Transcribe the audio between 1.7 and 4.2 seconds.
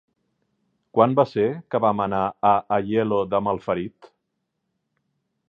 que vam anar a Aielo de Malferit?